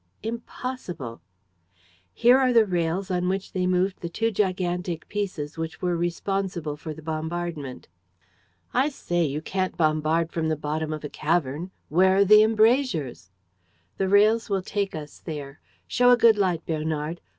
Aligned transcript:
"Impossible." 0.23 1.21
"Here 2.11 2.35
are 2.39 2.51
the 2.51 2.65
rails 2.65 3.11
on 3.11 3.29
which 3.29 3.53
they 3.53 3.67
moved 3.67 4.01
the 4.01 4.09
two 4.09 4.31
gigantic 4.31 5.07
pieces 5.09 5.59
which 5.59 5.79
were 5.79 5.95
responsible 5.95 6.75
for 6.75 6.91
the 6.91 7.03
bombardment." 7.03 7.87
"I 8.73 8.89
say! 8.89 9.23
You 9.25 9.43
can't 9.43 9.77
bombard 9.77 10.31
from 10.31 10.49
the 10.49 10.55
bottom 10.57 10.91
of 10.91 11.03
a 11.03 11.09
cavern! 11.09 11.69
Where 11.87 12.15
are 12.15 12.25
the 12.25 12.41
embrasures?" 12.41 13.29
"The 13.99 14.09
rails 14.09 14.49
will 14.49 14.63
take 14.63 14.95
us 14.95 15.19
there. 15.19 15.59
Show 15.85 16.09
a 16.09 16.17
good 16.17 16.35
light, 16.35 16.65
Bernard. 16.65 17.21